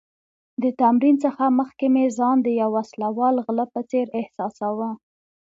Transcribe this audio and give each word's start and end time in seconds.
د 0.61 0.63
تمرین 0.81 1.15
څخه 1.25 1.43
مخکې 1.59 1.85
مې 1.93 2.05
ځان 2.17 2.37
د 2.43 2.47
یو 2.61 2.69
وسله 2.77 3.07
وال 3.17 3.35
غله 3.45 3.65
په 3.73 3.81
څېر 3.89 4.05
احساساوه. 4.19 4.89